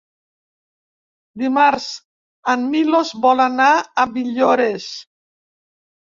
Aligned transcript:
Dimarts 1.41 1.89
en 2.55 2.65
Milos 2.73 3.13
vol 3.27 3.45
anar 3.45 3.69
a 3.75 4.09
Villores. 4.19 4.91